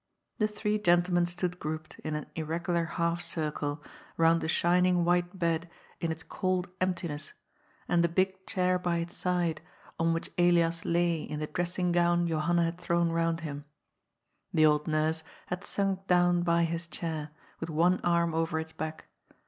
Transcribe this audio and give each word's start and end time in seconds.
The 0.39 0.47
three 0.47 0.79
gentlemen 0.79 1.27
stood 1.27 1.59
grouped, 1.59 1.99
in 1.99 2.15
an 2.15 2.25
irregular 2.33 2.85
half 2.85 3.21
circle, 3.21 3.83
round 4.17 4.41
the 4.41 4.47
shining 4.47 5.05
white 5.05 5.37
bed 5.37 5.69
in 5.99 6.11
its 6.11 6.23
cold 6.23 6.67
emptiness 6.81 7.33
272 7.85 7.85
GOD'S 7.85 7.85
POOL. 7.85 7.93
and 7.93 8.03
the 8.03 8.15
big 8.41 8.47
chair 8.47 8.79
by 8.79 8.97
its 8.97 9.15
side, 9.15 9.61
on 9.99 10.11
which 10.11 10.31
Elias 10.39 10.85
lay 10.85 11.21
in 11.21 11.39
the 11.39 11.45
dressing 11.45 11.91
gown 11.91 12.25
Johanna 12.27 12.63
had 12.63 12.79
thrown 12.81 13.11
round 13.11 13.41
him. 13.41 13.65
The 14.51 14.65
old 14.65 14.87
nurse 14.87 15.21
had 15.45 15.63
sunk 15.63 16.07
down 16.07 16.41
by 16.41 16.65
this 16.65 16.87
chair, 16.87 17.29
with 17.59 17.69
one 17.69 17.99
arm 18.03 18.33
over 18.33 18.59
its 18.59 18.71
back. 18.71 19.05